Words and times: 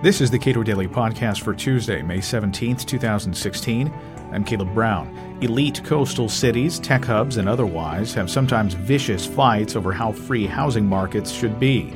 This 0.00 0.20
is 0.20 0.30
the 0.30 0.38
Cato 0.38 0.62
Daily 0.62 0.86
Podcast 0.86 1.42
for 1.42 1.52
Tuesday, 1.52 2.02
May 2.02 2.18
17th, 2.18 2.84
2016. 2.84 3.92
I'm 4.30 4.44
Caleb 4.44 4.72
Brown. 4.72 5.38
Elite 5.40 5.82
coastal 5.82 6.28
cities, 6.28 6.78
tech 6.78 7.04
hubs, 7.04 7.36
and 7.36 7.48
otherwise 7.48 8.14
have 8.14 8.30
sometimes 8.30 8.74
vicious 8.74 9.26
fights 9.26 9.74
over 9.74 9.92
how 9.92 10.12
free 10.12 10.46
housing 10.46 10.86
markets 10.86 11.32
should 11.32 11.58
be. 11.58 11.92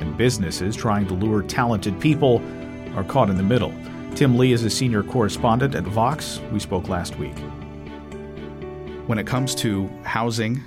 And 0.00 0.18
businesses 0.18 0.76
trying 0.76 1.06
to 1.06 1.14
lure 1.14 1.42
talented 1.42 1.98
people 1.98 2.42
are 2.94 3.04
caught 3.04 3.30
in 3.30 3.38
the 3.38 3.42
middle. 3.42 3.72
Tim 4.14 4.36
Lee 4.36 4.52
is 4.52 4.62
a 4.62 4.68
senior 4.68 5.02
correspondent 5.02 5.74
at 5.74 5.84
Vox. 5.84 6.42
We 6.52 6.60
spoke 6.60 6.90
last 6.90 7.16
week. 7.16 7.38
When 9.06 9.18
it 9.18 9.26
comes 9.26 9.54
to 9.54 9.88
housing, 10.04 10.62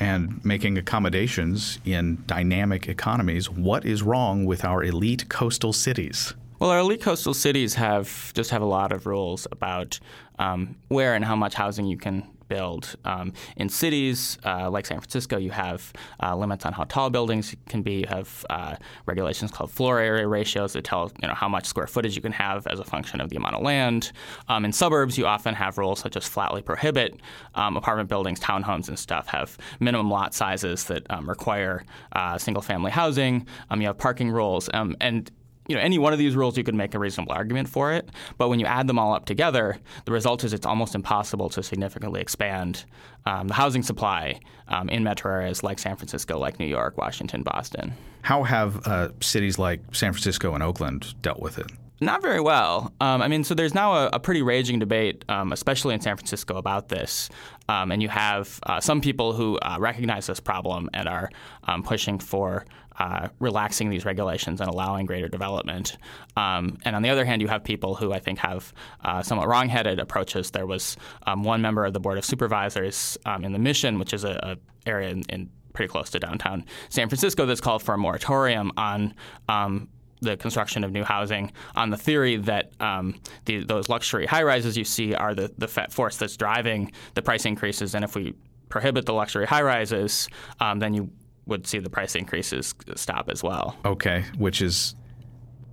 and 0.00 0.44
making 0.44 0.78
accommodations 0.78 1.78
in 1.84 2.22
dynamic 2.26 2.88
economies. 2.88 3.48
What 3.50 3.84
is 3.84 4.02
wrong 4.02 4.44
with 4.44 4.64
our 4.64 4.82
elite 4.82 5.28
coastal 5.28 5.72
cities? 5.72 6.34
Well, 6.58 6.70
our 6.70 6.78
elite 6.78 7.02
coastal 7.02 7.34
cities 7.34 7.74
have 7.74 8.32
just 8.34 8.50
have 8.50 8.62
a 8.62 8.66
lot 8.66 8.92
of 8.92 9.06
rules 9.06 9.46
about 9.50 9.98
um, 10.38 10.76
where 10.88 11.14
and 11.14 11.24
how 11.24 11.36
much 11.36 11.54
housing 11.54 11.86
you 11.86 11.96
can 11.96 12.28
build. 12.48 12.96
Um, 13.04 13.32
in 13.56 13.68
cities 13.68 14.38
uh, 14.44 14.70
like 14.70 14.86
San 14.86 14.98
Francisco, 14.98 15.36
you 15.36 15.50
have 15.50 15.92
uh, 16.22 16.36
limits 16.36 16.64
on 16.66 16.72
how 16.72 16.84
tall 16.84 17.10
buildings 17.10 17.54
can 17.68 17.82
be. 17.82 18.00
You 18.00 18.06
have 18.08 18.46
uh, 18.50 18.76
regulations 19.06 19.50
called 19.50 19.70
floor 19.70 19.98
area 19.98 20.26
ratios 20.26 20.72
that 20.74 20.84
tell 20.84 21.10
you 21.22 21.28
know 21.28 21.34
how 21.34 21.48
much 21.48 21.66
square 21.66 21.86
footage 21.86 22.16
you 22.16 22.22
can 22.22 22.32
have 22.32 22.66
as 22.66 22.78
a 22.80 22.84
function 22.84 23.20
of 23.20 23.30
the 23.30 23.36
amount 23.36 23.56
of 23.56 23.62
land. 23.62 24.12
Um, 24.48 24.64
in 24.64 24.72
suburbs, 24.72 25.16
you 25.18 25.26
often 25.26 25.54
have 25.54 25.78
rules 25.78 26.00
such 26.00 26.16
as 26.16 26.26
flatly 26.26 26.62
prohibit 26.62 27.20
um, 27.54 27.76
apartment 27.76 28.08
buildings, 28.08 28.40
townhomes, 28.40 28.88
and 28.88 28.98
stuff 28.98 29.26
have 29.28 29.56
minimum 29.80 30.10
lot 30.10 30.34
sizes 30.34 30.84
that 30.84 31.06
um, 31.10 31.28
require 31.28 31.84
uh, 32.12 32.38
single-family 32.38 32.90
housing. 32.90 33.46
Um, 33.70 33.80
you 33.80 33.86
have 33.86 33.98
parking 33.98 34.30
rules, 34.30 34.68
um, 34.72 34.96
and 35.00 35.30
you 35.66 35.74
know, 35.74 35.80
any 35.80 35.98
one 35.98 36.12
of 36.12 36.18
these 36.18 36.36
rules, 36.36 36.56
you 36.56 36.64
could 36.64 36.74
make 36.74 36.94
a 36.94 36.98
reasonable 36.98 37.32
argument 37.32 37.68
for 37.68 37.92
it. 37.92 38.08
But 38.38 38.48
when 38.48 38.60
you 38.60 38.66
add 38.66 38.86
them 38.86 38.98
all 38.98 39.14
up 39.14 39.24
together, 39.24 39.78
the 40.04 40.12
result 40.12 40.44
is 40.44 40.52
it's 40.52 40.66
almost 40.66 40.94
impossible 40.94 41.48
to 41.50 41.62
significantly 41.62 42.20
expand 42.20 42.84
um, 43.26 43.48
the 43.48 43.54
housing 43.54 43.82
supply 43.82 44.40
um, 44.68 44.88
in 44.88 45.02
metro 45.02 45.32
areas 45.32 45.62
like 45.62 45.78
San 45.78 45.96
Francisco, 45.96 46.38
like 46.38 46.58
New 46.58 46.66
York, 46.66 46.98
Washington, 46.98 47.42
Boston. 47.42 47.94
How 48.22 48.42
have 48.42 48.86
uh, 48.86 49.10
cities 49.20 49.58
like 49.58 49.80
San 49.92 50.12
Francisco 50.12 50.54
and 50.54 50.62
Oakland 50.62 51.20
dealt 51.22 51.40
with 51.40 51.58
it? 51.58 51.70
Not 52.04 52.20
very 52.20 52.40
well. 52.40 52.92
Um, 53.00 53.22
I 53.22 53.28
mean, 53.28 53.44
so 53.44 53.54
there's 53.54 53.72
now 53.72 53.94
a, 53.94 54.10
a 54.12 54.20
pretty 54.20 54.42
raging 54.42 54.78
debate, 54.78 55.24
um, 55.30 55.52
especially 55.52 55.94
in 55.94 56.02
San 56.02 56.16
Francisco, 56.16 56.56
about 56.56 56.90
this. 56.90 57.30
Um, 57.68 57.90
and 57.90 58.02
you 58.02 58.10
have 58.10 58.60
uh, 58.64 58.78
some 58.78 59.00
people 59.00 59.32
who 59.32 59.58
uh, 59.60 59.78
recognize 59.80 60.26
this 60.26 60.38
problem 60.38 60.90
and 60.92 61.08
are 61.08 61.30
um, 61.64 61.82
pushing 61.82 62.18
for 62.18 62.66
uh, 62.98 63.28
relaxing 63.40 63.88
these 63.88 64.04
regulations 64.04 64.60
and 64.60 64.68
allowing 64.68 65.06
greater 65.06 65.28
development. 65.28 65.96
Um, 66.36 66.76
and 66.84 66.94
on 66.94 67.00
the 67.00 67.08
other 67.08 67.24
hand, 67.24 67.40
you 67.40 67.48
have 67.48 67.64
people 67.64 67.94
who 67.94 68.12
I 68.12 68.18
think 68.18 68.38
have 68.40 68.74
uh, 69.02 69.22
somewhat 69.22 69.48
wrongheaded 69.48 69.98
approaches. 69.98 70.50
There 70.50 70.66
was 70.66 70.98
um, 71.26 71.42
one 71.42 71.62
member 71.62 71.86
of 71.86 71.94
the 71.94 72.00
Board 72.00 72.18
of 72.18 72.24
Supervisors 72.26 73.16
in 73.42 73.52
the 73.52 73.58
Mission, 73.58 73.98
which 73.98 74.12
is 74.12 74.24
a, 74.24 74.38
a 74.42 74.88
area 74.88 75.08
in, 75.08 75.22
in 75.30 75.50
pretty 75.72 75.90
close 75.90 76.08
to 76.10 76.20
downtown 76.20 76.64
San 76.88 77.08
Francisco 77.08 77.46
that's 77.46 77.60
called 77.60 77.82
for 77.82 77.94
a 77.94 77.98
moratorium 77.98 78.70
on 78.76 79.12
um, 79.48 79.88
the 80.20 80.36
construction 80.36 80.84
of 80.84 80.92
new 80.92 81.04
housing 81.04 81.52
on 81.74 81.90
the 81.90 81.96
theory 81.96 82.36
that 82.36 82.72
um, 82.80 83.20
the, 83.44 83.64
those 83.64 83.88
luxury 83.88 84.26
high 84.26 84.42
rises 84.42 84.76
you 84.76 84.84
see 84.84 85.14
are 85.14 85.34
the, 85.34 85.52
the 85.58 85.68
force 85.68 86.16
that's 86.16 86.36
driving 86.36 86.92
the 87.14 87.22
price 87.22 87.44
increases. 87.44 87.94
And 87.94 88.04
if 88.04 88.14
we 88.14 88.34
prohibit 88.68 89.06
the 89.06 89.12
luxury 89.12 89.46
high 89.46 89.62
rises, 89.62 90.28
um, 90.60 90.78
then 90.78 90.94
you 90.94 91.10
would 91.46 91.66
see 91.66 91.78
the 91.78 91.90
price 91.90 92.14
increases 92.14 92.74
stop 92.96 93.28
as 93.28 93.42
well. 93.42 93.76
Okay, 93.84 94.24
which 94.38 94.62
is 94.62 94.94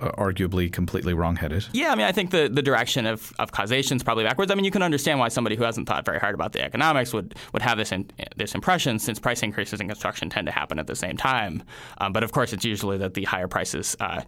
arguably 0.02 0.71
completely 0.71 1.13
wrongheaded. 1.13 1.66
Yeah, 1.73 1.91
I 1.91 1.95
mean, 1.95 2.05
I 2.05 2.11
think 2.11 2.31
the, 2.31 2.49
the 2.52 2.61
direction 2.61 3.05
of, 3.05 3.31
of 3.39 3.52
causation 3.52 3.97
is 3.97 4.03
probably 4.03 4.23
backwards. 4.23 4.51
I 4.51 4.56
mean, 4.56 4.66
you 4.66 4.72
can 4.72 4.81
understand 4.81 5.19
why 5.19 5.28
somebody 5.29 5.56
who 5.56 5.63
hasn't 5.63 5.88
thought 5.88 6.06
very 6.06 6.19
hard 6.19 6.34
about 6.34 6.53
the 6.53 6.63
economics 6.63 7.13
would, 7.13 7.35
would 7.53 7.62
have 7.62 7.78
this 7.78 7.91
in, 7.91 8.09
this 8.35 8.56
impression, 8.56 9.00
since 9.00 9.19
price 9.19 9.44
increases 9.44 9.79
in 9.79 9.88
construction 9.88 10.29
tend 10.29 10.47
to 10.47 10.51
happen 10.51 10.79
at 10.79 10.88
the 10.88 10.95
same 10.95 11.17
time. 11.17 11.63
Um, 12.00 12.13
but 12.13 12.23
of 12.23 12.31
course, 12.31 12.53
it's 12.53 12.66
usually 12.66 12.97
that 12.97 13.13
the 13.13 13.23
higher 13.23 13.47
prices 13.47 13.95
uh, 14.00 14.22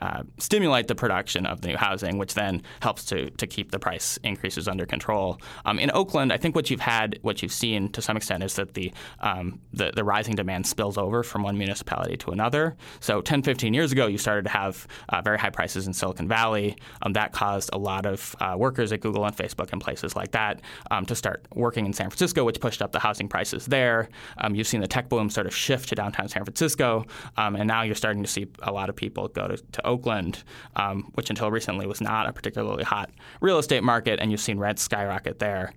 uh, 0.00 0.22
stimulate 0.38 0.88
the 0.88 0.94
production 0.94 1.46
of 1.46 1.62
the 1.62 1.68
new 1.68 1.76
housing, 1.76 2.18
which 2.18 2.34
then 2.34 2.62
helps 2.80 3.04
to 3.06 3.30
to 3.30 3.46
keep 3.46 3.70
the 3.70 3.78
price 3.78 4.18
increases 4.22 4.68
under 4.68 4.84
control. 4.84 5.40
Um, 5.64 5.78
in 5.78 5.90
Oakland, 5.92 6.32
I 6.32 6.36
think 6.36 6.54
what 6.54 6.70
you've 6.70 6.80
had, 6.80 7.18
what 7.22 7.42
you've 7.42 7.52
seen 7.52 7.90
to 7.92 8.02
some 8.02 8.16
extent, 8.16 8.42
is 8.42 8.54
that 8.56 8.74
the, 8.74 8.92
um, 9.20 9.60
the, 9.72 9.92
the 9.94 10.04
rising 10.04 10.34
demand 10.34 10.66
spills 10.66 10.98
over 10.98 11.22
from 11.22 11.42
one 11.42 11.56
municipality 11.56 12.16
to 12.18 12.30
another. 12.30 12.76
So 13.00 13.20
10, 13.20 13.42
15 13.42 13.72
years 13.72 13.92
ago, 13.92 14.06
you 14.06 14.18
started 14.18 14.42
to 14.42 14.50
have 14.50 14.86
uh, 15.08 15.15
very 15.22 15.38
high 15.38 15.50
prices 15.50 15.86
in 15.86 15.92
Silicon 15.92 16.28
Valley. 16.28 16.76
Um, 17.02 17.12
that 17.14 17.32
caused 17.32 17.70
a 17.72 17.78
lot 17.78 18.06
of 18.06 18.34
uh, 18.40 18.54
workers 18.56 18.92
at 18.92 19.00
Google 19.00 19.24
and 19.24 19.36
Facebook 19.36 19.72
and 19.72 19.80
places 19.80 20.16
like 20.16 20.32
that 20.32 20.60
um, 20.90 21.06
to 21.06 21.14
start 21.14 21.46
working 21.54 21.86
in 21.86 21.92
San 21.92 22.10
Francisco, 22.10 22.44
which 22.44 22.60
pushed 22.60 22.82
up 22.82 22.92
the 22.92 22.98
housing 22.98 23.28
prices 23.28 23.66
there. 23.66 24.08
Um, 24.38 24.54
you've 24.54 24.66
seen 24.66 24.80
the 24.80 24.88
tech 24.88 25.08
boom 25.08 25.30
sort 25.30 25.46
of 25.46 25.54
shift 25.54 25.88
to 25.90 25.94
downtown 25.94 26.28
San 26.28 26.44
Francisco, 26.44 27.04
um, 27.36 27.56
and 27.56 27.66
now 27.68 27.82
you're 27.82 27.94
starting 27.94 28.22
to 28.22 28.28
see 28.28 28.46
a 28.62 28.72
lot 28.72 28.88
of 28.88 28.96
people 28.96 29.28
go 29.28 29.48
to, 29.48 29.56
to 29.56 29.86
Oakland, 29.86 30.44
um, 30.76 31.10
which 31.14 31.30
until 31.30 31.50
recently 31.50 31.86
was 31.86 32.00
not 32.00 32.28
a 32.28 32.32
particularly 32.32 32.84
hot 32.84 33.10
real 33.40 33.58
estate 33.58 33.82
market, 33.82 34.20
and 34.20 34.30
you've 34.30 34.40
seen 34.40 34.58
rents 34.58 34.82
skyrocket 34.82 35.38
there. 35.38 35.72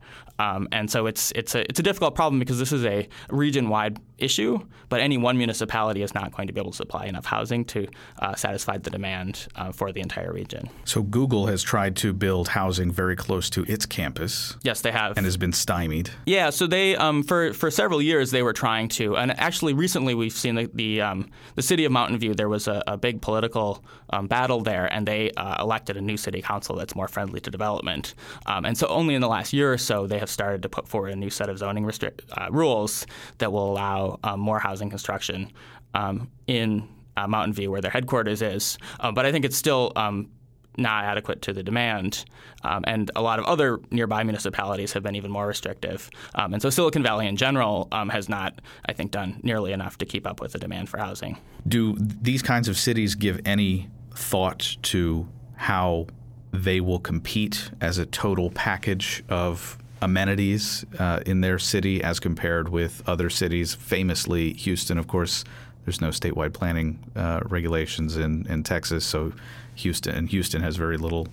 And 0.72 0.90
so 0.90 1.08
it's 1.08 1.32
it's 1.36 1.54
a 1.56 1.62
it's 1.70 1.80
a 1.80 1.84
difficult 1.84 2.16
problem 2.16 2.40
because 2.40 2.60
this 2.60 2.72
is 2.72 2.86
a 2.86 3.08
region-wide 3.30 4.00
issue, 4.18 4.60
but 4.90 5.00
any 5.02 5.18
one 5.18 5.38
municipality 5.38 6.02
is 6.02 6.14
not 6.14 6.32
going 6.36 6.48
to 6.48 6.54
be 6.54 6.62
able 6.62 6.72
to 6.72 6.78
supply 6.78 7.06
enough 7.06 7.26
housing 7.26 7.66
to 7.66 7.88
uh, 8.22 8.36
satisfy 8.36 8.78
the 8.78 8.90
demand 8.90 9.29
uh, 9.56 9.72
for 9.72 9.92
the 9.92 10.02
entire 10.02 10.32
region. 10.32 10.70
So 10.86 11.02
Google 11.02 11.48
has 11.48 11.62
tried 11.64 11.96
to 11.98 12.14
build 12.14 12.50
housing 12.50 12.92
very 12.92 13.16
close 13.16 13.50
to 13.52 13.64
its 13.64 13.86
campus. 13.86 14.56
Yes, 14.64 14.82
they 14.82 14.92
have, 14.92 15.18
and 15.18 15.26
has 15.26 15.38
been 15.38 15.54
stymied. 15.54 16.10
Yeah, 16.26 16.50
so 16.50 16.68
they 16.68 16.96
um, 16.96 17.24
for 17.24 17.54
for 17.54 17.72
several 17.72 18.02
years 18.02 18.32
they 18.32 18.44
were 18.44 18.54
trying 18.54 18.88
to, 18.90 19.18
and 19.18 19.38
actually 19.40 19.74
recently 19.74 20.14
we've 20.14 20.34
seen 20.34 20.56
the 20.56 20.70
the, 20.74 21.02
um, 21.02 21.30
the 21.56 21.62
city 21.62 21.86
of 21.86 21.92
Mountain 21.92 22.20
View. 22.20 22.34
There 22.34 22.50
was 22.50 22.68
a, 22.68 22.84
a 22.88 22.98
big 22.98 23.22
political 23.22 23.84
um, 24.10 24.28
battle 24.28 24.62
there, 24.62 24.92
and 24.94 25.08
they 25.08 25.32
uh, 25.32 25.62
elected 25.62 25.98
a 25.98 26.02
new 26.02 26.18
city 26.18 26.42
council 26.42 26.76
that's 26.76 26.96
more 26.96 27.08
friendly 27.08 27.40
to 27.42 27.52
development. 27.52 28.16
Um, 28.46 28.66
and 28.66 28.78
so 28.78 28.88
only 28.88 29.16
in 29.16 29.22
the 29.22 29.28
last 29.28 29.54
year 29.54 29.72
or 29.74 29.78
so 29.78 30.08
they 30.08 30.20
have 30.20 30.30
started 30.30 30.62
to 30.64 30.70
put 30.70 30.88
forward 30.88 31.12
a 31.12 31.16
new 31.16 31.30
set 31.30 31.50
of 31.50 31.58
zoning 31.58 31.86
restrict, 31.86 32.24
uh, 32.38 32.48
rules 32.52 33.06
that 33.38 33.52
will 33.52 33.72
allow 33.72 34.20
um, 34.24 34.40
more 34.40 34.60
housing 34.60 34.90
construction 34.90 35.52
um, 35.94 36.30
in 36.48 36.88
uh, 37.18 37.28
Mountain 37.28 37.54
View, 37.54 37.72
where 37.72 37.82
their 37.82 37.92
headquarters 37.92 38.42
is. 38.42 38.78
Uh, 39.00 39.12
but 39.12 39.26
I 39.26 39.32
think 39.32 39.46
it's 39.46 39.58
still 39.58 39.92
um, 39.96 40.30
not 40.80 41.04
adequate 41.04 41.42
to 41.44 41.54
the 41.54 41.64
demand. 41.64 42.26
Um, 42.64 42.84
and 42.88 43.12
a 43.16 43.22
lot 43.22 43.40
of 43.40 43.46
other 43.46 43.80
nearby 43.92 44.24
municipalities 44.24 44.94
have 44.94 45.04
been 45.04 45.16
even 45.16 45.32
more 45.32 45.48
restrictive. 45.48 46.10
Um, 46.36 46.54
and 46.54 46.62
so 46.62 46.70
Silicon 46.70 47.04
Valley 47.04 47.28
in 47.28 47.36
general 47.36 47.88
um, 47.92 48.10
has 48.10 48.30
not, 48.30 48.60
I 48.86 48.94
think, 48.94 49.12
done 49.12 49.40
nearly 49.44 49.72
enough 49.72 49.98
to 50.00 50.06
keep 50.06 50.26
up 50.26 50.42
with 50.42 50.54
the 50.54 50.60
demand 50.60 50.90
for 50.90 50.98
housing. 50.98 51.38
Do 51.68 51.96
these 52.00 52.42
kinds 52.42 52.68
of 52.68 52.78
cities 52.78 53.16
give 53.16 53.40
any 53.46 53.90
thought 54.16 54.78
to 54.84 55.28
how 55.56 56.08
they 56.52 56.82
will 56.82 57.00
compete 57.00 57.72
as 57.80 57.98
a 57.98 58.06
total 58.06 58.50
package 58.50 59.24
of 59.30 59.78
amenities 60.02 60.86
uh, 60.98 61.20
in 61.26 61.42
their 61.42 61.60
city 61.60 62.02
as 62.02 62.20
compared 62.20 62.70
with 62.70 63.08
other 63.08 63.30
cities? 63.30 63.76
Famously, 63.76 64.54
Houston, 64.54 64.98
of 64.98 65.08
course, 65.08 65.44
there's 65.86 66.02
no 66.02 66.10
statewide 66.10 66.54
planning 66.54 67.00
uh, 67.16 67.42
regulations 67.46 68.18
in, 68.18 68.46
in 68.48 68.64
Texas, 68.64 69.06
so 69.06 69.34
Houston 69.76 70.16
and 70.16 70.30
Houston 70.30 70.62
has 70.62 70.76
very 70.76 70.98
little 70.98 71.28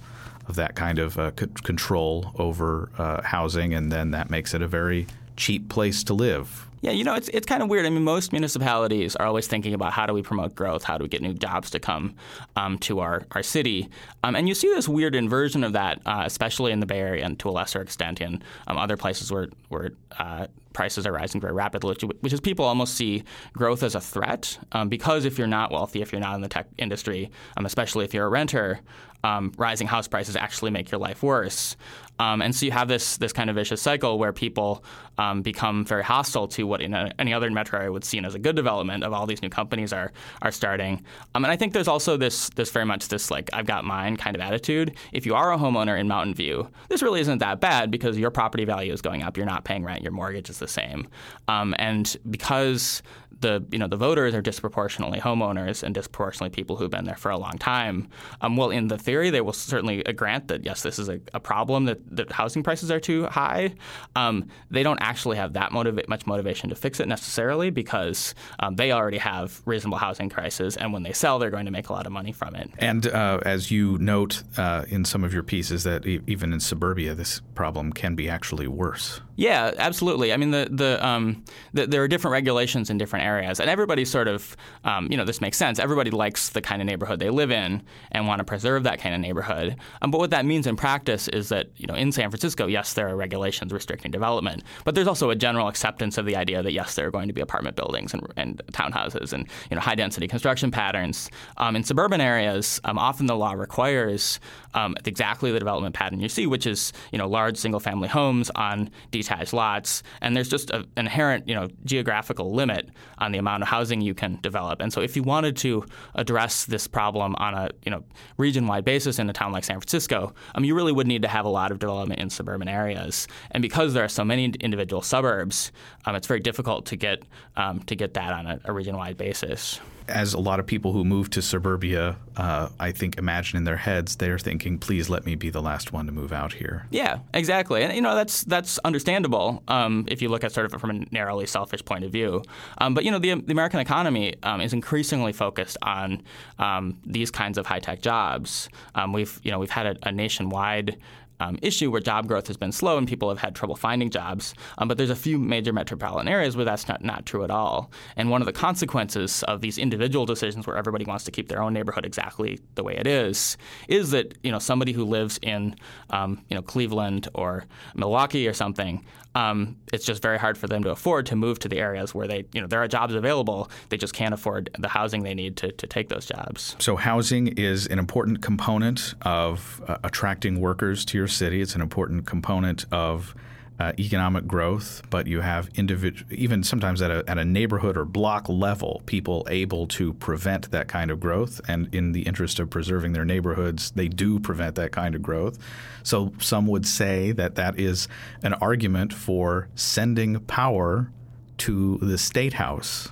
of 0.48 0.54
that 0.56 0.74
kind 0.76 0.98
of 0.98 1.18
uh, 1.18 1.32
c- 1.38 1.46
control 1.64 2.32
over 2.38 2.90
uh, 2.98 3.22
housing, 3.22 3.74
and 3.74 3.90
then 3.90 4.12
that 4.12 4.30
makes 4.30 4.54
it 4.54 4.62
a 4.62 4.68
very 4.68 5.06
cheap 5.36 5.68
place 5.68 6.04
to 6.04 6.14
live. 6.14 6.66
Yeah, 6.82 6.92
you 6.92 7.04
know, 7.04 7.14
it's 7.14 7.28
it's 7.30 7.46
kind 7.46 7.62
of 7.62 7.68
weird. 7.68 7.84
I 7.86 7.90
mean, 7.90 8.04
most 8.04 8.32
municipalities 8.32 9.16
are 9.16 9.26
always 9.26 9.48
thinking 9.48 9.74
about 9.74 9.92
how 9.92 10.06
do 10.06 10.12
we 10.12 10.22
promote 10.22 10.54
growth, 10.54 10.84
how 10.84 10.98
do 10.98 11.02
we 11.02 11.08
get 11.08 11.22
new 11.22 11.34
jobs 11.34 11.70
to 11.70 11.80
come 11.80 12.14
um, 12.54 12.78
to 12.80 13.00
our, 13.00 13.22
our 13.32 13.42
city, 13.42 13.88
um, 14.22 14.36
and 14.36 14.48
you 14.48 14.54
see 14.54 14.68
this 14.68 14.88
weird 14.88 15.14
inversion 15.14 15.64
of 15.64 15.72
that, 15.72 16.00
uh, 16.06 16.22
especially 16.24 16.72
in 16.72 16.80
the 16.80 16.86
Bay 16.86 17.00
Area 17.00 17.24
and 17.24 17.38
to 17.40 17.48
a 17.48 17.50
lesser 17.50 17.80
extent 17.80 18.20
in 18.20 18.42
um, 18.68 18.78
other 18.78 18.96
places 18.96 19.32
where 19.32 19.48
where 19.68 19.92
uh, 20.18 20.46
prices 20.76 21.06
are 21.06 21.12
rising 21.12 21.40
very 21.40 21.54
rapidly, 21.54 21.96
which 22.20 22.32
is 22.34 22.40
people 22.40 22.64
almost 22.64 22.94
see 22.94 23.24
growth 23.54 23.82
as 23.82 23.94
a 23.94 24.00
threat 24.00 24.58
um, 24.72 24.90
because 24.90 25.24
if 25.24 25.38
you're 25.38 25.46
not 25.46 25.72
wealthy, 25.72 26.02
if 26.02 26.12
you're 26.12 26.20
not 26.20 26.34
in 26.34 26.42
the 26.42 26.48
tech 26.48 26.68
industry, 26.76 27.30
um, 27.56 27.64
especially 27.64 28.04
if 28.04 28.12
you're 28.12 28.26
a 28.26 28.28
renter, 28.28 28.80
um, 29.24 29.52
rising 29.56 29.86
house 29.86 30.06
prices 30.06 30.36
actually 30.36 30.70
make 30.70 30.90
your 30.90 31.00
life 31.00 31.22
worse. 31.22 31.76
Um, 32.18 32.40
and 32.40 32.54
so 32.54 32.64
you 32.64 32.72
have 32.72 32.88
this 32.88 33.18
this 33.18 33.32
kind 33.32 33.50
of 33.50 33.56
vicious 33.56 33.82
cycle 33.82 34.18
where 34.18 34.32
people 34.32 34.82
um, 35.18 35.42
become 35.42 35.84
very 35.84 36.02
hostile 36.02 36.48
to 36.48 36.66
what 36.66 36.80
in 36.80 36.94
a, 36.94 37.10
any 37.18 37.34
other 37.34 37.50
metro 37.50 37.78
area 37.78 37.92
would 37.92 38.04
seen 38.04 38.24
as 38.24 38.34
a 38.34 38.38
good 38.38 38.56
development 38.56 39.04
of 39.04 39.12
all 39.12 39.26
these 39.26 39.42
new 39.42 39.50
companies 39.50 39.92
are 39.92 40.12
are 40.40 40.50
starting. 40.50 41.02
Um, 41.34 41.44
and 41.44 41.52
I 41.52 41.56
think 41.56 41.72
there's 41.72 41.88
also 41.88 42.16
this 42.16 42.48
this 42.50 42.70
very 42.70 42.86
much 42.86 43.08
this 43.08 43.30
like 43.30 43.50
I've 43.52 43.66
got 43.66 43.84
mine 43.84 44.16
kind 44.16 44.34
of 44.34 44.40
attitude. 44.40 44.96
If 45.12 45.26
you 45.26 45.34
are 45.34 45.52
a 45.52 45.58
homeowner 45.58 45.98
in 45.98 46.08
Mountain 46.08 46.34
View, 46.34 46.68
this 46.88 47.02
really 47.02 47.20
isn't 47.20 47.38
that 47.38 47.60
bad 47.60 47.90
because 47.90 48.18
your 48.18 48.30
property 48.30 48.64
value 48.64 48.92
is 48.92 49.02
going 49.02 49.22
up. 49.22 49.36
You're 49.36 49.46
not 49.46 49.64
paying 49.64 49.84
rent. 49.84 50.02
Your 50.02 50.12
mortgage 50.12 50.48
is 50.48 50.58
the 50.66 50.72
same. 50.72 51.08
Um, 51.48 51.74
and 51.78 52.16
because 52.28 53.02
the 53.40 53.64
you 53.70 53.78
know 53.78 53.88
the 53.88 53.96
voters 53.96 54.34
are 54.34 54.42
disproportionately 54.42 55.20
homeowners 55.20 55.82
and 55.82 55.94
disproportionately 55.94 56.54
people 56.54 56.76
who've 56.76 56.90
been 56.90 57.04
there 57.04 57.16
for 57.16 57.30
a 57.30 57.38
long 57.38 57.58
time. 57.58 58.08
Um, 58.40 58.56
well, 58.56 58.70
in 58.70 58.88
the 58.88 58.98
theory, 58.98 59.30
they 59.30 59.40
will 59.40 59.52
certainly 59.52 60.02
grant 60.02 60.48
that 60.48 60.64
yes, 60.64 60.82
this 60.82 60.98
is 60.98 61.08
a, 61.08 61.20
a 61.34 61.40
problem 61.40 61.84
that, 61.86 61.98
that 62.16 62.32
housing 62.32 62.62
prices 62.62 62.90
are 62.90 63.00
too 63.00 63.26
high. 63.26 63.74
Um, 64.14 64.48
they 64.70 64.82
don't 64.82 65.00
actually 65.00 65.36
have 65.36 65.52
that 65.54 65.70
motiva- 65.70 66.08
much 66.08 66.26
motivation 66.26 66.70
to 66.70 66.74
fix 66.74 67.00
it 67.00 67.08
necessarily 67.08 67.70
because 67.70 68.34
um, 68.60 68.76
they 68.76 68.92
already 68.92 69.18
have 69.18 69.60
reasonable 69.64 69.98
housing 69.98 70.28
prices, 70.28 70.76
and 70.76 70.92
when 70.92 71.02
they 71.02 71.12
sell, 71.12 71.38
they're 71.38 71.50
going 71.50 71.66
to 71.66 71.72
make 71.72 71.88
a 71.88 71.92
lot 71.92 72.06
of 72.06 72.12
money 72.12 72.32
from 72.32 72.54
it. 72.54 72.70
And 72.78 73.06
uh, 73.06 73.40
as 73.44 73.70
you 73.70 73.98
note 73.98 74.42
uh, 74.56 74.84
in 74.88 75.04
some 75.04 75.24
of 75.24 75.32
your 75.32 75.42
pieces, 75.42 75.84
that 75.84 76.06
e- 76.06 76.20
even 76.26 76.52
in 76.52 76.60
suburbia, 76.60 77.14
this 77.14 77.40
problem 77.54 77.92
can 77.92 78.14
be 78.14 78.28
actually 78.28 78.66
worse. 78.66 79.20
Yeah, 79.36 79.72
absolutely. 79.76 80.32
I 80.32 80.38
mean, 80.38 80.50
the 80.50 80.68
the, 80.70 81.06
um, 81.06 81.44
the 81.74 81.86
there 81.86 82.02
are 82.02 82.08
different 82.08 82.32
regulations 82.32 82.88
in 82.88 82.98
different 82.98 83.25
areas, 83.26 83.60
and 83.60 83.68
everybody 83.68 84.04
sort 84.04 84.28
of, 84.28 84.56
um, 84.84 85.08
you 85.10 85.16
know, 85.16 85.24
this 85.24 85.40
makes 85.40 85.56
sense. 85.56 85.78
Everybody 85.78 86.10
likes 86.10 86.50
the 86.50 86.60
kind 86.60 86.80
of 86.80 86.86
neighborhood 86.86 87.18
they 87.18 87.30
live 87.30 87.50
in 87.50 87.82
and 88.12 88.26
want 88.26 88.38
to 88.38 88.44
preserve 88.44 88.84
that 88.84 88.98
kind 89.00 89.14
of 89.14 89.20
neighborhood. 89.20 89.76
Um, 90.02 90.10
but 90.10 90.18
what 90.18 90.30
that 90.30 90.44
means 90.44 90.66
in 90.66 90.76
practice 90.76 91.28
is 91.28 91.48
that, 91.48 91.66
you 91.76 91.86
know, 91.86 91.94
in 91.94 92.12
San 92.12 92.30
Francisco, 92.30 92.66
yes, 92.66 92.94
there 92.94 93.08
are 93.08 93.16
regulations 93.16 93.72
restricting 93.72 94.10
development, 94.10 94.62
but 94.84 94.94
there's 94.94 95.08
also 95.08 95.30
a 95.30 95.34
general 95.34 95.68
acceptance 95.68 96.18
of 96.18 96.26
the 96.26 96.36
idea 96.36 96.62
that 96.62 96.72
yes, 96.72 96.94
there 96.94 97.06
are 97.06 97.10
going 97.10 97.28
to 97.28 97.34
be 97.34 97.40
apartment 97.40 97.76
buildings 97.76 98.14
and, 98.14 98.22
and 98.36 98.62
townhouses 98.72 99.32
and 99.32 99.48
you 99.70 99.74
know 99.74 99.80
high 99.80 99.94
density 99.94 100.28
construction 100.28 100.70
patterns. 100.70 101.30
Um, 101.56 101.76
in 101.76 101.84
suburban 101.84 102.20
areas, 102.20 102.80
um, 102.84 102.98
often 102.98 103.26
the 103.26 103.36
law 103.36 103.52
requires 103.52 104.40
um, 104.74 104.94
exactly 105.04 105.50
the 105.52 105.58
development 105.58 105.94
pattern 105.94 106.20
you 106.20 106.28
see, 106.28 106.46
which 106.46 106.66
is 106.66 106.92
you 107.12 107.18
know 107.18 107.28
large 107.28 107.56
single 107.56 107.80
family 107.80 108.08
homes 108.08 108.50
on 108.54 108.90
detached 109.10 109.52
lots, 109.52 110.02
and 110.20 110.36
there's 110.36 110.48
just 110.48 110.70
an 110.70 110.86
inherent 110.96 111.48
you 111.48 111.54
know 111.54 111.68
geographical 111.84 112.52
limit 112.52 112.88
on 113.18 113.32
the 113.32 113.38
amount 113.38 113.62
of 113.62 113.68
housing 113.68 114.00
you 114.00 114.14
can 114.14 114.38
develop. 114.42 114.80
And 114.80 114.92
so 114.92 115.00
if 115.00 115.16
you 115.16 115.22
wanted 115.22 115.56
to 115.58 115.84
address 116.14 116.64
this 116.64 116.86
problem 116.86 117.34
on 117.36 117.54
a 117.54 117.70
you 117.84 117.90
know 117.90 118.04
region-wide 118.36 118.84
basis 118.84 119.18
in 119.18 119.28
a 119.30 119.32
town 119.32 119.52
like 119.52 119.64
San 119.64 119.80
Francisco, 119.80 120.34
um, 120.54 120.64
you 120.64 120.74
really 120.74 120.92
would 120.92 121.06
need 121.06 121.22
to 121.22 121.28
have 121.28 121.44
a 121.44 121.48
lot 121.48 121.70
of 121.72 121.78
development 121.78 122.20
in 122.20 122.30
suburban 122.30 122.68
areas. 122.68 123.26
And 123.50 123.62
because 123.62 123.94
there 123.94 124.04
are 124.04 124.08
so 124.08 124.24
many 124.24 124.52
individual 124.60 125.02
suburbs, 125.02 125.72
um, 126.04 126.14
it's 126.14 126.26
very 126.26 126.40
difficult 126.40 126.86
to 126.86 126.96
get 126.96 127.22
um, 127.56 127.80
to 127.80 127.96
get 127.96 128.14
that 128.14 128.32
on 128.32 128.46
a, 128.46 128.60
a 128.64 128.72
region-wide 128.72 129.16
basis 129.16 129.80
as 130.08 130.34
a 130.34 130.38
lot 130.38 130.60
of 130.60 130.66
people 130.66 130.92
who 130.92 131.04
move 131.04 131.30
to 131.30 131.42
suburbia, 131.42 132.16
uh, 132.36 132.68
I 132.78 132.92
think, 132.92 133.18
imagine 133.18 133.56
in 133.56 133.64
their 133.64 133.76
heads, 133.76 134.16
they're 134.16 134.38
thinking, 134.38 134.78
"Please 134.78 135.08
let 135.08 135.26
me 135.26 135.34
be 135.34 135.50
the 135.50 135.62
last 135.62 135.92
one 135.92 136.06
to 136.06 136.12
move 136.12 136.32
out 136.32 136.52
here." 136.54 136.86
Yeah, 136.90 137.18
exactly, 137.34 137.82
and 137.82 137.94
you 137.94 138.00
know 138.00 138.14
that's 138.14 138.44
that's 138.44 138.78
understandable 138.78 139.62
um, 139.68 140.04
if 140.08 140.22
you 140.22 140.28
look 140.28 140.44
at 140.44 140.52
sort 140.52 140.72
of 140.72 140.80
from 140.80 140.90
a 140.90 141.04
narrowly 141.10 141.46
selfish 141.46 141.84
point 141.84 142.04
of 142.04 142.12
view. 142.12 142.42
Um, 142.78 142.94
but 142.94 143.04
you 143.04 143.10
know 143.10 143.18
the, 143.18 143.34
the 143.34 143.52
American 143.52 143.80
economy 143.80 144.34
um, 144.42 144.60
is 144.60 144.72
increasingly 144.72 145.32
focused 145.32 145.76
on 145.82 146.22
um, 146.58 146.98
these 147.04 147.30
kinds 147.30 147.58
of 147.58 147.66
high 147.66 147.80
tech 147.80 148.02
jobs. 148.02 148.68
Um, 148.94 149.12
we've 149.12 149.40
you 149.42 149.50
know 149.50 149.58
we've 149.58 149.70
had 149.70 149.86
a, 149.86 150.08
a 150.08 150.12
nationwide 150.12 150.96
um, 151.40 151.58
issue 151.62 151.90
where 151.90 152.00
job 152.00 152.26
growth 152.26 152.46
has 152.48 152.56
been 152.56 152.72
slow 152.72 152.98
and 152.98 153.06
people 153.08 153.28
have 153.28 153.38
had 153.38 153.54
trouble 153.54 153.76
finding 153.76 154.10
jobs. 154.10 154.54
Um, 154.78 154.88
but 154.88 154.96
there's 154.96 155.10
a 155.10 155.16
few 155.16 155.38
major 155.38 155.72
metropolitan 155.72 156.28
areas 156.28 156.56
where 156.56 156.64
that's 156.64 156.88
not, 156.88 157.02
not 157.04 157.26
true 157.26 157.44
at 157.44 157.50
all. 157.50 157.90
And 158.16 158.30
one 158.30 158.42
of 158.42 158.46
the 158.46 158.52
consequences 158.52 159.42
of 159.44 159.60
these 159.60 159.78
individual 159.78 160.26
decisions 160.26 160.66
where 160.66 160.76
everybody 160.76 161.04
wants 161.04 161.24
to 161.24 161.30
keep 161.30 161.48
their 161.48 161.62
own 161.62 161.72
neighborhood 161.72 162.04
exactly 162.04 162.60
the 162.74 162.84
way 162.84 162.96
it 162.96 163.06
is 163.06 163.56
is 163.88 164.10
that 164.10 164.36
you 164.42 164.50
know 164.50 164.58
somebody 164.58 164.92
who 164.92 165.04
lives 165.04 165.38
in 165.42 165.76
um, 166.10 166.42
you 166.48 166.54
know 166.54 166.62
Cleveland 166.62 167.28
or 167.34 167.64
Milwaukee 167.94 168.48
or 168.48 168.52
something, 168.52 169.04
um, 169.34 169.76
it's 169.92 170.04
just 170.04 170.22
very 170.22 170.38
hard 170.38 170.56
for 170.56 170.66
them 170.66 170.82
to 170.84 170.90
afford 170.90 171.26
to 171.26 171.36
move 171.36 171.58
to 171.58 171.68
the 171.68 171.78
areas 171.78 172.14
where 172.14 172.26
they 172.26 172.44
you 172.52 172.60
know 172.60 172.66
there 172.66 172.82
are 172.82 172.88
jobs 172.88 173.14
available. 173.14 173.70
They 173.90 173.96
just 173.96 174.14
can't 174.14 174.32
afford 174.34 174.70
the 174.78 174.88
housing 174.88 175.22
they 175.22 175.34
need 175.34 175.56
to, 175.58 175.72
to 175.72 175.86
take 175.86 176.08
those 176.08 176.26
jobs. 176.26 176.76
So 176.78 176.96
housing 176.96 177.48
is 177.48 177.86
an 177.86 177.98
important 177.98 178.42
component 178.42 179.14
of 179.22 179.82
uh, 179.86 179.98
attracting 180.04 180.60
workers 180.60 181.04
to 181.06 181.18
your 181.18 181.25
your 181.26 181.32
city. 181.32 181.60
It's 181.60 181.74
an 181.74 181.80
important 181.80 182.24
component 182.24 182.84
of 182.92 183.34
uh, 183.80 183.92
economic 183.98 184.46
growth, 184.46 185.02
but 185.10 185.26
you 185.26 185.40
have 185.40 185.68
individual, 185.74 186.32
even 186.32 186.62
sometimes 186.62 187.02
at 187.02 187.10
a, 187.10 187.24
at 187.26 187.36
a 187.36 187.44
neighborhood 187.44 187.96
or 187.96 188.04
block 188.04 188.48
level, 188.48 189.02
people 189.06 189.44
able 189.50 189.88
to 189.88 190.12
prevent 190.14 190.70
that 190.70 190.86
kind 190.86 191.10
of 191.10 191.18
growth. 191.18 191.60
And 191.66 191.92
in 191.92 192.12
the 192.12 192.22
interest 192.22 192.60
of 192.60 192.70
preserving 192.70 193.12
their 193.12 193.24
neighborhoods, 193.24 193.90
they 193.90 194.06
do 194.06 194.38
prevent 194.38 194.76
that 194.76 194.92
kind 194.92 195.16
of 195.16 195.22
growth. 195.22 195.58
So 196.04 196.32
some 196.38 196.68
would 196.68 196.86
say 196.86 197.32
that 197.32 197.56
that 197.56 197.76
is 197.76 198.06
an 198.44 198.54
argument 198.54 199.12
for 199.12 199.68
sending 199.74 200.38
power 200.40 201.10
to 201.58 201.98
the 202.00 202.18
state 202.18 202.52
house 202.52 203.08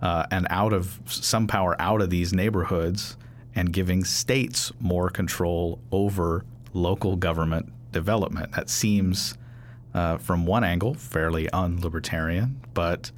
uh, 0.00 0.24
and 0.30 0.46
out 0.48 0.72
of 0.72 0.98
some 1.04 1.46
power 1.46 1.76
out 1.78 2.00
of 2.00 2.08
these 2.08 2.32
neighborhoods 2.32 3.18
and 3.54 3.70
giving 3.70 4.04
states 4.04 4.72
more 4.80 5.10
control 5.10 5.78
over 5.92 6.46
local 6.72 7.16
government 7.16 7.72
development. 7.92 8.52
That 8.52 8.70
seems, 8.70 9.36
uh, 9.94 10.18
from 10.18 10.46
one 10.46 10.64
angle, 10.64 10.94
fairly 10.94 11.48
unlibertarian, 11.52 12.54
but 12.74 13.10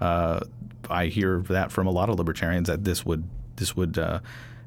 uh, 0.00 0.40
I 0.88 1.06
hear 1.06 1.40
that 1.48 1.72
from 1.72 1.86
a 1.86 1.90
lot 1.90 2.08
of 2.08 2.16
libertarians 2.16 2.68
that 2.68 2.84
this 2.84 3.04
would 3.04 3.24
this 3.56 3.76
would 3.76 3.98
uh, 3.98 4.20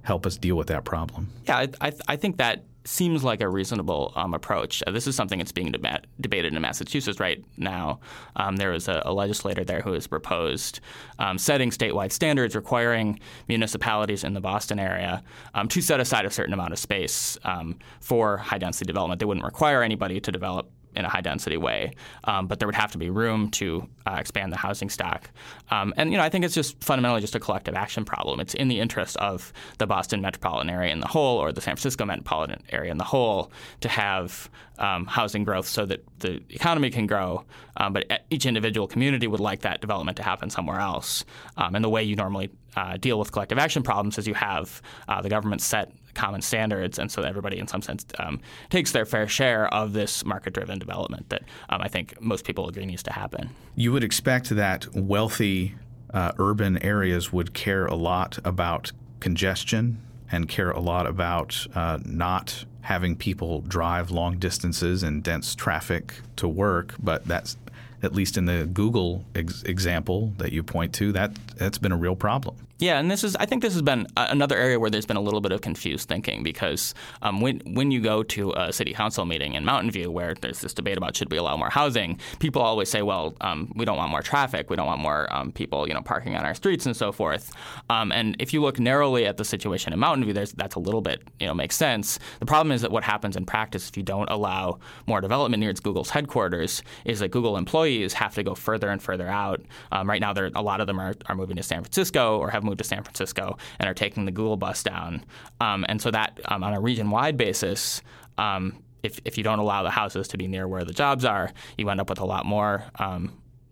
help 0.03 0.25
us 0.25 0.37
deal 0.37 0.55
with 0.55 0.67
that 0.67 0.85
problem. 0.85 1.29
Yeah, 1.45 1.57
I, 1.57 1.69
I, 1.81 1.91
I 2.09 2.15
think 2.15 2.37
that 2.37 2.63
seems 2.85 3.23
like 3.23 3.41
a 3.41 3.49
reasonable 3.49 4.11
um, 4.15 4.33
approach. 4.33 4.83
Uh, 4.85 4.91
this 4.91 5.07
is 5.07 5.15
something 5.15 5.39
that's 5.39 5.51
being 5.51 5.71
deba- 5.71 6.03
debated 6.19 6.53
in 6.53 6.61
Massachusetts 6.61 7.19
right 7.19 7.43
now. 7.57 7.99
Um, 8.35 8.57
there 8.57 8.71
was 8.71 8.87
a, 8.87 9.01
a, 9.05 9.13
legislator 9.13 9.63
there 9.63 9.81
who 9.81 9.93
has 9.93 10.07
proposed 10.07 10.79
um, 11.19 11.37
setting 11.37 11.69
statewide 11.69 12.11
standards 12.11 12.55
requiring 12.55 13.19
municipalities 13.47 14.23
in 14.23 14.33
the 14.33 14.41
Boston 14.41 14.79
area 14.79 15.23
um, 15.53 15.67
to 15.69 15.81
set 15.81 15.99
aside 15.99 16.25
a 16.25 16.31
certain 16.31 16.53
amount 16.53 16.73
of 16.73 16.79
space 16.79 17.37
um, 17.43 17.77
for 18.01 18.37
high 18.37 18.57
density 18.57 18.85
development. 18.85 19.19
They 19.19 19.25
wouldn't 19.25 19.45
require 19.45 19.81
anybody 19.81 20.19
to 20.19 20.31
develop 20.31 20.69
in 20.95 21.05
a 21.05 21.09
high 21.09 21.21
density 21.21 21.57
way, 21.57 21.93
um, 22.25 22.47
but 22.47 22.59
there 22.59 22.67
would 22.67 22.75
have 22.75 22.91
to 22.91 22.97
be 22.97 23.09
room 23.09 23.49
to 23.51 23.87
uh, 24.05 24.17
expand 24.19 24.51
the 24.51 24.57
housing 24.57 24.89
stock. 24.89 25.29
Um, 25.71 25.93
and 25.97 26.11
you 26.11 26.17
know, 26.17 26.23
I 26.23 26.29
think 26.29 26.45
it's 26.45 26.55
just 26.55 26.81
fundamentally 26.83 27.21
just 27.21 27.35
a 27.35 27.39
collective 27.39 27.75
action 27.75 28.05
problem. 28.05 28.39
It's 28.39 28.53
in 28.53 28.67
the 28.67 28.79
interest 28.79 29.17
of 29.17 29.53
the 29.77 29.87
Boston 29.87 30.21
metropolitan 30.21 30.69
area 30.69 30.91
in 30.91 30.99
the 30.99 31.07
whole, 31.07 31.37
or 31.37 31.51
the 31.51 31.61
San 31.61 31.75
Francisco 31.75 32.05
metropolitan 32.05 32.63
area 32.69 32.91
in 32.91 32.97
the 32.97 33.03
whole, 33.03 33.51
to 33.81 33.89
have 33.89 34.49
um, 34.79 35.05
housing 35.05 35.43
growth 35.43 35.67
so 35.67 35.85
that 35.85 36.03
the 36.19 36.41
economy 36.49 36.89
can 36.89 37.07
grow. 37.07 37.45
Um, 37.77 37.93
but 37.93 38.23
each 38.29 38.45
individual 38.45 38.87
community 38.87 39.27
would 39.27 39.39
like 39.39 39.61
that 39.61 39.81
development 39.81 40.17
to 40.17 40.23
happen 40.23 40.49
somewhere 40.49 40.79
else. 40.79 41.25
Um, 41.57 41.75
and 41.75 41.83
the 41.83 41.89
way 41.89 42.03
you 42.03 42.15
normally 42.15 42.49
uh, 42.75 42.97
deal 42.97 43.19
with 43.19 43.31
collective 43.31 43.57
action 43.57 43.83
problems 43.83 44.17
is 44.17 44.27
you 44.27 44.33
have 44.33 44.81
uh, 45.07 45.21
the 45.21 45.29
government 45.29 45.61
set 45.61 45.91
common 46.13 46.41
standards, 46.41 46.99
and 46.99 47.11
so 47.11 47.21
everybody, 47.21 47.59
in 47.59 47.67
some 47.67 47.81
sense, 47.81 48.05
um, 48.19 48.39
takes 48.69 48.91
their 48.91 49.05
fair 49.05 49.27
share 49.27 49.73
of 49.73 49.93
this 49.93 50.23
market-driven 50.25 50.79
development 50.79 51.29
that 51.29 51.43
um, 51.69 51.81
I 51.81 51.87
think 51.87 52.19
most 52.21 52.45
people 52.45 52.67
agree 52.69 52.85
needs 52.85 53.03
to 53.03 53.13
happen. 53.13 53.49
You 53.75 53.91
would 53.91 54.03
expect 54.03 54.49
that 54.49 54.87
wealthy 54.95 55.75
uh, 56.13 56.31
urban 56.37 56.77
areas 56.83 57.33
would 57.33 57.53
care 57.53 57.85
a 57.85 57.95
lot 57.95 58.39
about 58.45 58.91
congestion 59.19 60.01
and 60.31 60.47
care 60.47 60.71
a 60.71 60.79
lot 60.79 61.07
about 61.07 61.65
uh, 61.75 61.99
not 62.05 62.65
having 62.81 63.15
people 63.15 63.61
drive 63.61 64.11
long 64.11 64.37
distances 64.37 65.03
in 65.03 65.21
dense 65.21 65.55
traffic 65.55 66.15
to 66.35 66.47
work, 66.47 66.95
but 66.99 67.25
that's 67.25 67.57
at 68.03 68.13
least 68.13 68.37
in 68.37 68.45
the 68.45 68.65
Google 68.65 69.23
ex- 69.33 69.63
example 69.63 70.33
that 70.37 70.51
you 70.51 70.61
point 70.61 70.93
to, 70.93 71.11
that 71.13 71.33
that's 71.55 71.77
been 71.77 71.93
a 71.93 71.97
real 71.97 72.15
problem. 72.15 72.55
Yeah, 72.79 72.99
and 72.99 73.09
this 73.09 73.23
is 73.23 73.35
I 73.35 73.45
think 73.45 73.61
this 73.61 73.73
has 73.73 73.81
been 73.81 74.07
another 74.17 74.57
area 74.57 74.79
where 74.79 74.89
there's 74.89 75.05
been 75.05 75.17
a 75.17 75.21
little 75.21 75.41
bit 75.41 75.51
of 75.51 75.61
confused 75.61 76.09
thinking 76.09 76.43
because 76.43 76.93
um, 77.21 77.39
when 77.39 77.61
when 77.65 77.91
you 77.91 78.01
go 78.01 78.23
to 78.23 78.51
a 78.53 78.73
city 78.73 78.93
council 78.93 79.25
meeting 79.25 79.53
in 79.53 79.63
Mountain 79.63 79.91
View 79.91 80.11
where 80.11 80.33
there's 80.41 80.59
this 80.59 80.73
debate 80.73 80.97
about 80.97 81.15
should 81.15 81.31
we 81.31 81.37
allow 81.37 81.55
more 81.55 81.69
housing, 81.69 82.19
people 82.39 82.61
always 82.61 82.89
say, 82.89 83.01
well, 83.01 83.35
um, 83.41 83.71
we 83.75 83.85
don't 83.85 83.97
want 83.97 84.09
more 84.09 84.21
traffic, 84.21 84.69
we 84.69 84.75
don't 84.75 84.87
want 84.87 84.99
more 84.99 85.31
um, 85.33 85.51
people 85.51 85.87
you 85.87 85.93
know 85.93 86.01
parking 86.01 86.35
on 86.35 86.45
our 86.45 86.55
streets 86.55 86.85
and 86.85 86.97
so 86.97 87.11
forth. 87.11 87.53
Um, 87.89 88.11
and 88.11 88.35
if 88.39 88.53
you 88.53 88.61
look 88.61 88.79
narrowly 88.79 89.27
at 89.27 89.37
the 89.37 89.45
situation 89.45 89.93
in 89.93 89.99
Mountain 89.99 90.25
View, 90.25 90.33
that's 90.33 90.75
a 90.75 90.79
little 90.79 91.01
bit 91.01 91.21
you 91.39 91.47
know 91.47 91.53
makes 91.53 91.75
sense. 91.75 92.17
The 92.39 92.45
problem 92.45 92.71
is 92.71 92.81
that 92.81 92.91
what 92.91 93.03
happens 93.03 93.37
in 93.37 93.45
practice 93.45 93.87
if 93.87 93.95
you 93.95 94.03
don't 94.03 94.29
allow 94.29 94.79
more 95.05 95.21
development 95.21 95.61
near 95.61 95.73
Google's 95.73 96.09
headquarters 96.09 96.81
is 97.05 97.19
that 97.19 97.29
Google 97.29 97.55
employees 97.55 98.13
have 98.13 98.33
to 98.33 98.43
go 98.43 98.55
further 98.55 98.89
and 98.89 99.01
further 99.01 99.27
out. 99.27 99.61
Um, 99.91 100.09
right 100.09 100.19
now, 100.19 100.33
a 100.33 100.61
lot 100.61 100.81
of 100.81 100.87
them 100.87 100.99
are, 100.99 101.13
are 101.27 101.35
moving 101.35 101.55
to 101.57 101.63
San 101.63 101.81
Francisco 101.81 102.37
or 102.37 102.49
have 102.49 102.62
moved 102.63 102.73
moved 102.73 102.79
to 102.79 102.87
San 102.95 103.03
Francisco 103.03 103.57
and 103.79 103.87
are 103.87 103.93
taking 103.93 104.25
the 104.25 104.31
Google 104.31 104.57
bus 104.57 104.83
down. 104.83 105.23
Um, 105.61 105.85
and 105.87 106.01
so 106.01 106.11
that 106.11 106.39
um, 106.45 106.63
on 106.63 106.73
a 106.73 106.81
region-wide 106.81 107.37
basis, 107.37 108.01
um, 108.37 108.81
if, 109.03 109.19
if 109.25 109.37
you 109.37 109.43
don't 109.43 109.59
allow 109.59 109.83
the 109.83 109.91
houses 109.91 110.27
to 110.29 110.37
be 110.37 110.47
near 110.47 110.67
where 110.67 110.83
the 110.83 110.93
jobs 110.93 111.25
are, 111.25 111.51
you 111.77 111.89
end 111.89 112.01
up 112.01 112.09
with 112.09 112.19
a 112.19 112.25
lot 112.25 112.45
more, 112.45 112.85
um, 112.99 113.31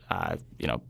uh, 0.09 0.35
you 0.59 0.67
know, 0.67 0.81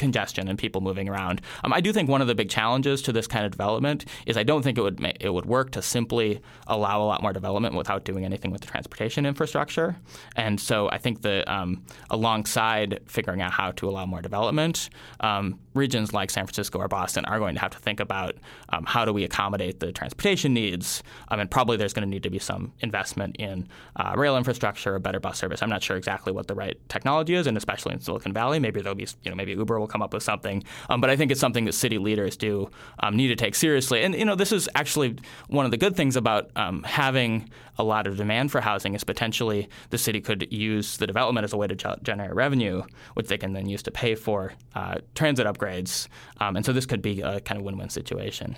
congestion 0.00 0.48
and 0.48 0.58
people 0.58 0.80
moving 0.80 1.08
around. 1.08 1.42
Um, 1.62 1.72
I 1.72 1.80
do 1.80 1.92
think 1.92 2.08
one 2.08 2.22
of 2.22 2.26
the 2.26 2.34
big 2.34 2.48
challenges 2.48 3.02
to 3.02 3.12
this 3.12 3.26
kind 3.26 3.44
of 3.44 3.52
development 3.52 4.06
is 4.26 4.36
I 4.36 4.42
don't 4.42 4.62
think 4.62 4.78
it 4.78 4.80
would 4.80 4.98
ma- 4.98 5.12
it 5.20 5.28
would 5.28 5.46
work 5.46 5.70
to 5.72 5.82
simply 5.82 6.40
allow 6.66 7.02
a 7.02 7.06
lot 7.06 7.22
more 7.22 7.32
development 7.32 7.74
without 7.74 8.04
doing 8.04 8.24
anything 8.24 8.50
with 8.50 8.62
the 8.62 8.66
transportation 8.66 9.26
infrastructure. 9.26 9.96
And 10.36 10.58
so 10.58 10.88
I 10.90 10.98
think 10.98 11.20
that 11.22 11.46
um, 11.48 11.84
alongside 12.08 13.00
figuring 13.06 13.42
out 13.42 13.52
how 13.52 13.72
to 13.72 13.88
allow 13.88 14.06
more 14.06 14.22
development, 14.22 14.88
um, 15.20 15.60
regions 15.74 16.12
like 16.12 16.30
San 16.30 16.44
Francisco 16.46 16.78
or 16.78 16.88
Boston 16.88 17.24
are 17.26 17.38
going 17.38 17.54
to 17.54 17.60
have 17.60 17.70
to 17.70 17.78
think 17.78 18.00
about 18.00 18.36
um, 18.70 18.84
how 18.86 19.04
do 19.04 19.12
we 19.12 19.24
accommodate 19.24 19.80
the 19.80 19.92
transportation 19.92 20.52
needs, 20.52 21.02
um, 21.28 21.40
and 21.40 21.50
probably 21.50 21.76
there's 21.76 21.92
going 21.92 22.06
to 22.06 22.10
need 22.10 22.22
to 22.22 22.30
be 22.30 22.38
some 22.38 22.72
investment 22.80 23.36
in 23.36 23.68
uh, 23.96 24.14
rail 24.16 24.36
infrastructure, 24.36 24.94
a 24.94 25.00
better 25.00 25.20
bus 25.20 25.38
service. 25.38 25.62
I'm 25.62 25.70
not 25.70 25.82
sure 25.82 25.96
exactly 25.96 26.32
what 26.32 26.46
the 26.46 26.54
right 26.54 26.76
technology 26.88 27.34
is, 27.34 27.46
and 27.46 27.56
especially 27.56 27.92
in 27.94 28.00
Silicon 28.00 28.32
Valley, 28.32 28.58
maybe 28.58 28.80
there'll 28.80 28.96
be 28.96 29.06
you 29.22 29.30
know 29.30 29.36
maybe 29.36 29.52
Uber 29.52 29.78
will 29.78 29.86
come 29.86 30.02
up 30.02 30.12
with 30.12 30.22
something, 30.22 30.62
um, 30.88 31.00
but 31.00 31.10
I 31.10 31.16
think 31.16 31.30
it's 31.30 31.40
something 31.40 31.64
that 31.66 31.72
city 31.72 31.98
leaders 31.98 32.36
do 32.36 32.70
um, 33.00 33.16
need 33.16 33.28
to 33.28 33.36
take 33.36 33.54
seriously. 33.54 34.02
And 34.02 34.14
you 34.14 34.24
know 34.24 34.34
this 34.34 34.52
is 34.52 34.68
actually 34.74 35.16
one 35.48 35.64
of 35.64 35.70
the 35.70 35.76
good 35.76 35.96
things 35.96 36.16
about 36.16 36.50
um, 36.56 36.82
having 36.82 37.48
a 37.80 37.82
lot 37.82 38.06
of 38.06 38.16
demand 38.16 38.52
for 38.52 38.60
housing 38.60 38.94
is 38.94 39.04
potentially 39.04 39.68
the 39.88 39.98
city 39.98 40.20
could 40.20 40.52
use 40.52 40.98
the 40.98 41.06
development 41.06 41.44
as 41.44 41.52
a 41.52 41.56
way 41.56 41.66
to 41.66 41.96
generate 42.02 42.34
revenue, 42.34 42.82
which 43.14 43.28
they 43.28 43.38
can 43.38 43.54
then 43.54 43.68
use 43.68 43.82
to 43.84 43.90
pay 43.90 44.14
for 44.14 44.52
uh, 44.74 44.96
transit 45.14 45.46
upgrades. 45.46 46.06
Um, 46.38 46.56
and 46.56 46.64
so 46.64 46.72
this 46.72 46.86
could 46.86 47.02
be 47.02 47.22
a 47.22 47.40
kind 47.40 47.58
of 47.58 47.64
win-win 47.64 47.88
situation. 47.88 48.56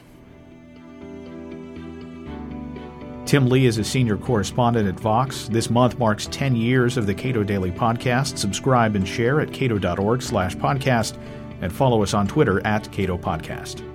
Tim 3.24 3.48
Lee 3.48 3.66
is 3.66 3.78
a 3.78 3.84
senior 3.84 4.16
correspondent 4.16 4.88
at 4.88 4.98
Vox. 4.98 5.48
This 5.48 5.70
month 5.70 5.98
marks 5.98 6.26
10 6.26 6.56
years 6.56 6.96
of 6.96 7.06
the 7.06 7.14
Cato 7.14 7.44
Daily 7.44 7.70
Podcast. 7.70 8.36
Subscribe 8.36 8.96
and 8.96 9.06
share 9.06 9.40
at 9.40 9.52
cato.org 9.52 10.20
slash 10.20 10.56
podcast 10.56 11.16
and 11.60 11.72
follow 11.72 12.02
us 12.02 12.12
on 12.12 12.26
Twitter 12.26 12.60
at 12.66 12.90
Cato 12.90 13.16
Podcast. 13.16 13.91